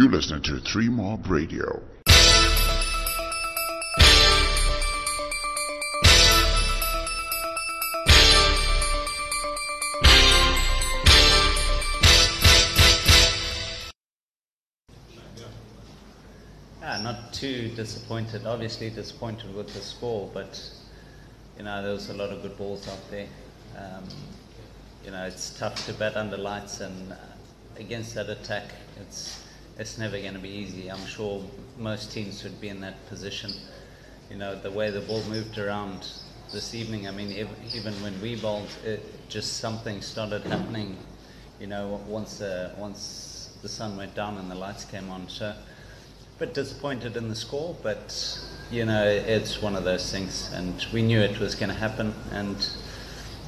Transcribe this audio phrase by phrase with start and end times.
[0.00, 1.82] You listening to Three Mob Radio.
[16.80, 18.46] Yeah, not too disappointed.
[18.46, 20.66] Obviously disappointed with the score, but
[21.58, 23.26] you know there was a lot of good balls out there.
[23.76, 24.04] Um,
[25.04, 27.16] you know it's tough to bat under lights, and uh,
[27.76, 28.64] against that attack,
[28.98, 29.42] it's
[29.80, 30.88] it's never going to be easy.
[30.90, 31.42] I'm sure
[31.78, 33.50] most teams would be in that position.
[34.30, 36.06] You know the way the ball moved around
[36.52, 37.08] this evening.
[37.08, 40.96] I mean, ev- even when we bowled, it, just something started happening.
[41.58, 45.46] You know, once uh, once the sun went down and the lights came on, so
[45.46, 45.56] a
[46.38, 48.38] bit disappointed in the score, but
[48.70, 52.14] you know it's one of those things, and we knew it was going to happen.
[52.32, 52.56] And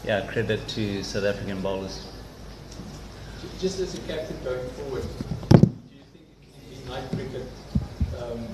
[0.04, 2.06] yeah, credit to South African bowlers.
[3.60, 5.02] Just as a captain going forward,
[5.52, 6.26] do you think
[6.72, 7.46] in night cricket
[8.20, 8.46] um,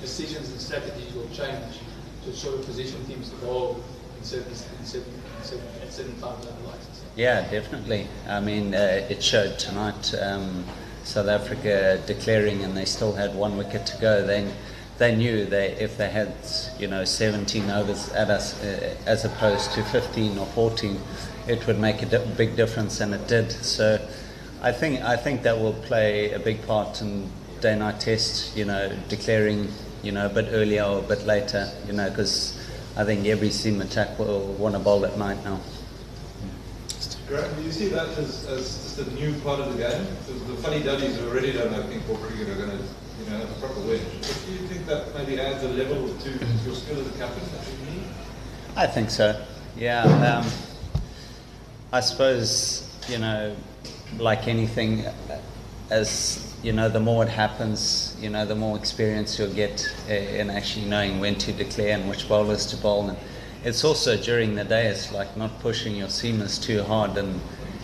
[0.00, 1.78] decisions and strategies will change
[2.24, 3.82] to sort of position teams to bowl
[4.18, 7.02] in certain, in certain, in certain, at certain times under lights?
[7.16, 8.08] Yeah, definitely.
[8.28, 10.14] I mean, uh, it showed tonight.
[10.20, 10.64] Um,
[11.04, 14.26] South Africa declaring, and they still had one wicket to go.
[14.26, 14.52] They
[14.98, 16.34] they knew they if they had
[16.78, 21.00] you know 17 overs at us uh, as opposed to 15 or 14,
[21.48, 23.50] it would make a di- big difference, and it did.
[23.50, 23.98] So
[24.60, 27.30] I think I think that will play a big part in
[27.60, 28.56] day-night test.
[28.56, 29.68] You know, declaring
[30.02, 31.70] you know a bit earlier or a bit later.
[31.86, 32.58] You know, because
[32.96, 35.60] I think every seam attack will want to bowl at night now.
[37.28, 40.04] Graeme, do you see that as, as just a new part of the game?
[40.26, 43.30] Because the funny duddies who already don't know ping pong cricket are going to, you
[43.30, 44.02] know, have a proper wedge.
[44.20, 47.44] But do you think that maybe adds a level to your skill as a captain
[47.52, 48.02] that you need?
[48.74, 49.40] I think so.
[49.76, 50.02] Yeah.
[50.02, 50.50] Um,
[51.92, 53.56] I suppose you know,
[54.18, 55.04] like anything,
[55.90, 60.50] as you know, the more it happens, you know, the more experience you'll get in
[60.50, 63.08] actually knowing when to declare and which bowlers to bowl.
[63.08, 63.18] And
[63.64, 64.86] it's also during the day.
[64.86, 67.40] It's like not pushing your seamers too hard and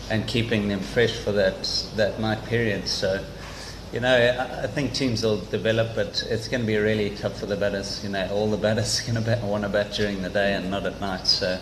[0.08, 1.64] and keeping them fresh for that
[1.96, 2.88] that night period.
[2.88, 3.24] So.
[3.92, 7.38] You know, I I think teams will develop, but it's going to be really tough
[7.38, 8.02] for the batters.
[8.02, 10.54] You know, all the batters are going to bat, want to bat during the day
[10.54, 11.26] and not at night.
[11.26, 11.58] So,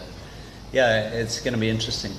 [0.72, 2.12] yeah, it's going to be interesting.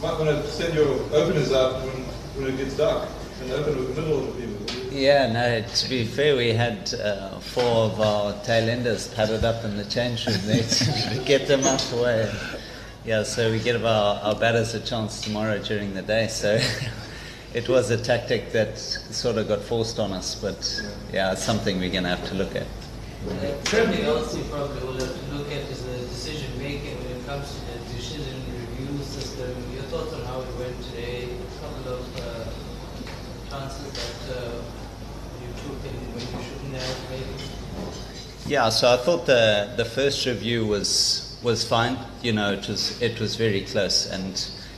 [0.00, 1.74] You might want to send your, sorry, you might want to send your openers out
[1.82, 2.04] when,
[2.42, 3.06] when it gets dark
[3.42, 4.90] and open with the middle of the people.
[4.90, 9.62] Yeah, no, to be fair, we had uh, four of our tail enders padded up
[9.62, 12.32] in the change room there to get them out the way.
[13.04, 16.28] Yeah, so we give our, our batters a chance tomorrow during the day.
[16.28, 16.58] So
[17.52, 20.82] it was a tactic that sort of got forced on us, but
[21.12, 22.66] yeah, it's something we're going to have to look at.
[23.68, 27.09] Something else you probably will have to look at is the decision making when it
[27.30, 29.54] comes to the decision review system.
[29.72, 31.28] Your thoughts on how it went today?
[31.30, 32.44] A couple of uh,
[33.48, 34.62] chances that uh,
[35.40, 38.50] you took and when you shouldn't have, maybe.
[38.52, 41.98] Yeah, so I thought the the first review was was fine.
[42.20, 44.34] You know, it was it was very close, and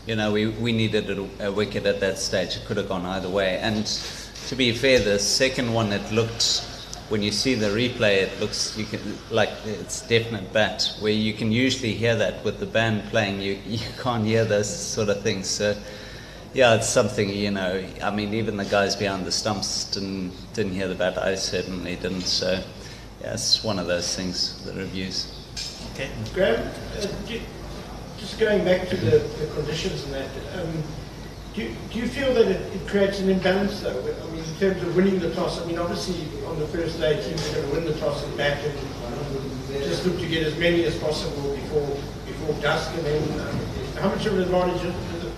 [0.07, 2.57] you know we, we needed a, a wicket at that stage.
[2.57, 3.61] It could have gone either way.
[3.61, 3.87] And
[4.49, 6.69] to be fair, the second one it looked
[7.13, 10.97] when you see the replay, it looks you can like it's definite bat.
[11.01, 14.75] Where you can usually hear that with the band playing, you you can't hear those
[14.75, 15.49] sort of things.
[15.49, 15.77] So.
[16.55, 17.83] Yeah, it's something you know.
[18.03, 21.17] I mean, even the guys behind the stumps didn't didn't hear the bat.
[21.17, 22.27] I certainly didn't.
[22.27, 22.63] So,
[23.23, 24.63] yeah, it's one of those things.
[24.67, 25.33] The reviews.
[25.95, 26.11] Okay.
[26.35, 27.07] Graeme, uh,
[28.19, 30.31] just going back to the, the conditions and that,
[30.61, 30.83] um,
[31.55, 34.01] do, you, do you feel that it, it creates an imbalance though?
[34.01, 37.23] I mean, in terms of winning the toss, I mean, obviously on the first day
[37.23, 40.57] teams are going to win the toss and back and just look to get as
[40.59, 41.97] many as possible before
[42.27, 43.59] before dusk and then um,
[43.97, 45.33] how much of an advantage is it?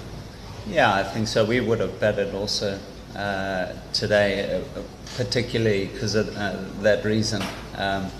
[0.67, 1.45] Yeah, I think so.
[1.45, 2.79] We would have betted also
[3.17, 4.83] uh, today, uh,
[5.17, 7.43] particularly because of uh, that reason.
[7.77, 8.11] Um,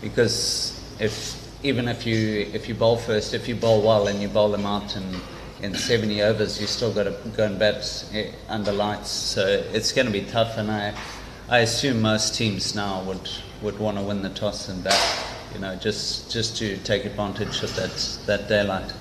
[0.00, 4.28] because if even if you if you bowl first, if you bowl well and you
[4.28, 5.20] bowl them out in
[5.62, 9.10] in 70 overs, you still got to go and bat eh, under lights.
[9.10, 10.94] So it's going to be tough, and I
[11.48, 13.28] I assume most teams now would
[13.62, 15.24] would want to win the toss and bat.
[15.52, 18.92] You know, just just to take advantage of that that daylight.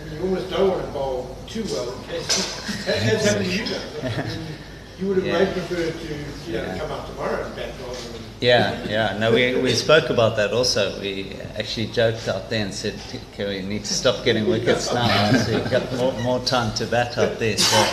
[0.00, 3.64] And you almost don't want to bowl too well in case, as happened to you
[3.64, 4.02] guys.
[4.02, 4.46] I mean,
[5.00, 5.52] you would have Yeah.
[5.52, 6.78] preferred to you know, Yeah.
[6.78, 9.18] come out tomorrow and bat rather than Yeah, yeah.
[9.18, 10.98] No, we, we spoke about that also.
[11.00, 12.94] We actually joked out there and said,
[13.34, 15.32] okay, we need to stop getting wickets now.
[15.32, 17.56] So you've got more, more time to bat out there.
[17.58, 17.86] So,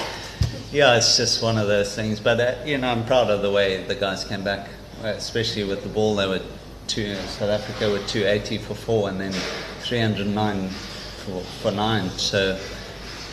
[0.71, 2.19] yeah, it's just one of those things.
[2.19, 4.67] But, uh, you know, I'm proud of the way the guys came back,
[5.03, 6.15] uh, especially with the ball.
[6.15, 6.41] They were
[6.87, 9.33] two, South Africa were 280 for four and then
[9.81, 12.07] 309 for, for nine.
[12.11, 12.59] So,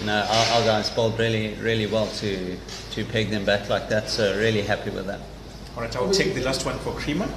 [0.00, 2.56] you know, our, our guys bowled really, really well to
[2.92, 4.08] to peg them back like that.
[4.08, 5.20] So really happy with that.
[5.76, 7.28] All right, I will take the last one for Cremer.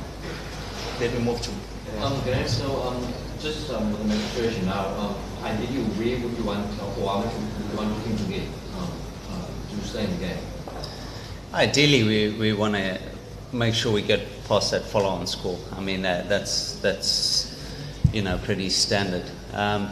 [1.00, 1.52] Then we move to.
[1.52, 6.38] Uh, Um, Grant, so um, just um, with the administration now, um, ideally, where would
[6.38, 8.44] you want, or how much would you want the to get
[8.76, 8.92] um,
[9.32, 10.38] uh, to stay in the game?
[11.54, 13.00] Ideally, we, we want to
[13.54, 15.58] make sure we get past that follow-on score.
[15.78, 17.56] I mean, that, that's that's
[18.12, 19.24] you know pretty standard.
[19.54, 19.90] Um,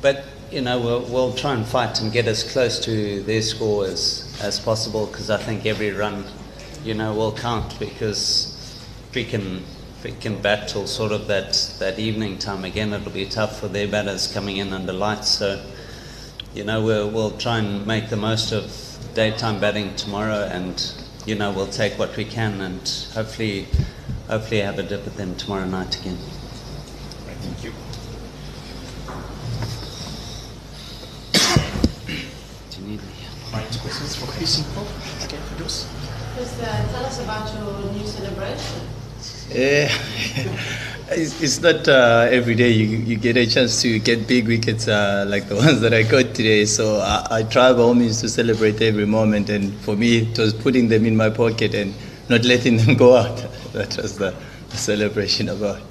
[0.00, 3.86] but you know, we'll, we'll try and fight and get as close to their score
[3.86, 6.24] as as possible because I think every run,
[6.84, 8.78] you know, will count because
[9.14, 9.64] we can
[10.04, 13.68] we can bat till sort of that that evening time again, it'll be tough for
[13.68, 15.28] their batters coming in under lights.
[15.28, 15.64] So
[16.54, 20.92] you know, we'll, we'll try and make the most of daytime batting tomorrow and,
[21.26, 22.80] you know, we'll take what we can and
[23.14, 23.66] hopefully,
[24.28, 26.18] hopefully have a dip at them tomorrow night again.
[27.40, 27.72] thank you.
[32.92, 32.98] You
[33.52, 35.24] right, questions for Chris Mpofu?
[35.24, 35.88] Okay, Firdous.
[36.36, 38.80] Just uh, tell us about your new celebration.
[39.54, 39.86] Eh,
[41.10, 45.26] it's, not uh, every day you, you get a chance to get big wickets uh,
[45.28, 46.64] like the ones that I got today.
[46.64, 49.50] So I, I try by all means to celebrate every moment.
[49.50, 51.94] And for me, it was putting them in my pocket and
[52.30, 53.36] not letting them go out.
[53.74, 54.34] That was the,
[54.70, 55.82] celebration about.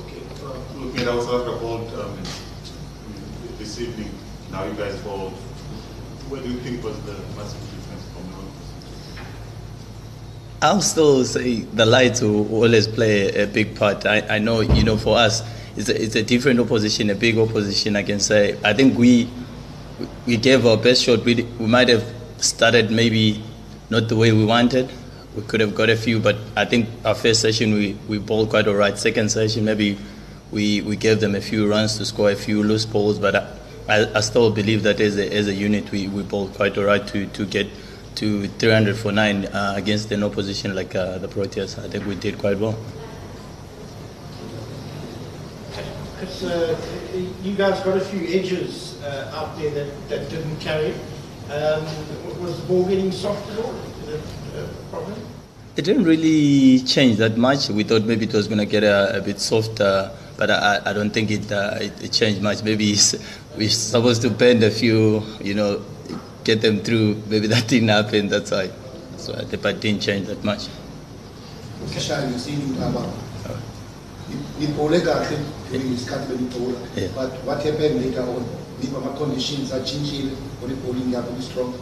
[0.00, 2.18] Okay, uh, at our South Africa board um,
[3.58, 4.10] this evening,
[4.50, 5.32] now you guys bowled.
[6.28, 8.44] What do you think was the massive difference from now?
[10.62, 14.06] I'll still say the lights will always play a big part.
[14.06, 15.42] I, I know, you know, for us,
[15.76, 17.96] it's a, it's a different opposition, a big opposition.
[17.96, 18.58] I can say.
[18.64, 19.28] I think we
[20.26, 21.24] we gave our best shot.
[21.24, 22.04] We we might have
[22.38, 23.42] started maybe
[23.90, 24.90] not the way we wanted.
[25.36, 28.48] We could have got a few, but I think our first session we, we bowled
[28.50, 28.96] quite all right.
[28.98, 29.98] Second session maybe
[30.50, 33.46] we, we gave them a few runs to score a few loose balls, but I,
[33.88, 36.84] I, I still believe that as a, as a unit we, we bowled quite all
[36.84, 37.68] right to, to get
[38.16, 41.82] to 300 for nine uh, against an opposition like uh, the Proteas.
[41.82, 42.76] I think we did quite well.
[46.18, 46.80] Because uh,
[47.42, 50.94] you guys got a few edges uh, out there that, that didn't carry.
[51.50, 51.84] Um,
[52.40, 53.74] was the ball getting soft at all?
[54.02, 54.20] Is it
[54.56, 55.14] a problem?
[55.76, 57.68] It didn't really change that much.
[57.68, 60.92] We thought maybe it was going to get a, a bit softer, but I, I
[60.94, 62.62] don't think it, uh, it, it changed much.
[62.62, 63.14] Maybe it's,
[63.56, 65.80] we're supposed to bend a few, you know,
[66.44, 67.16] get them through.
[67.28, 68.28] Maybe that didn't happen.
[68.28, 68.70] That's why.
[69.16, 70.68] So I think it didn't change that much.
[71.84, 73.00] Officially, ngesinye ungaba
[74.60, 75.38] nibhole kahle
[75.70, 77.08] during isikhathi benibhola Yeah.
[77.14, 78.42] but what happened later on
[78.82, 80.30] niba ama-conditions atshintshile
[80.62, 81.72] or ibowling yakho i-strong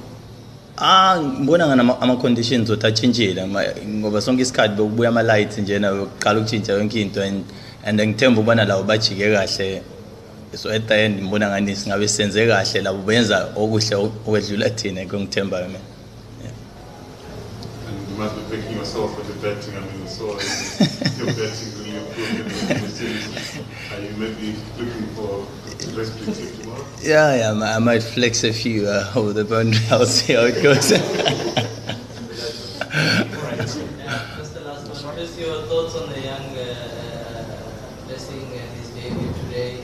[0.76, 3.46] Ah, ngibona ngani ama- ama-conditions othi atshintshile
[3.86, 7.44] ngoba sonke isikhathi bekubuya ama-lights njena yokuqala ukutshintsha yonke into and
[7.84, 9.82] and ngithemba ukubana lawo bajike kahle
[10.56, 15.68] so at the end ngibona ngani singabe senze kahle labo benza okuhle okwedlula thina ngongithembayo
[15.68, 15.78] mina
[17.86, 19.74] And you must be thanking yourself for the betting.
[19.76, 20.30] I mean, we saw
[21.18, 23.58] your betting really improved in the series.
[23.92, 26.12] Are you maybe looking for a rest
[26.60, 26.84] tomorrow?
[27.02, 29.82] Yeah, yeah, I might- I might flex a few uh, over the boundary.
[29.90, 30.88] I'll see how it goes.
[34.38, 35.16] Just the last one.
[35.16, 37.44] Just your thoughts on the young uh,
[38.06, 39.80] blessing and his debut today.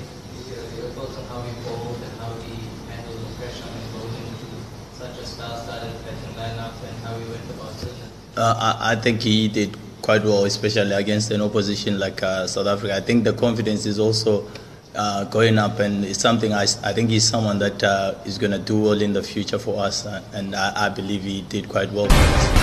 [0.51, 2.59] Your, on how he bowled and how he
[2.91, 7.73] handled the pressure bowling to such a star-studded batting lineup and how he went about
[7.75, 8.11] business.
[8.37, 12.67] Uh, I, I think he did quite well, especially against an opposition like uh, South
[12.67, 12.97] Africa.
[12.97, 14.49] I think the confidence is also
[14.95, 18.59] uh, going up, and it's something I think he's someone that uh, is going to
[18.59, 21.93] do well in the future for us, uh, and I, I believe he did quite
[21.93, 22.60] well for us.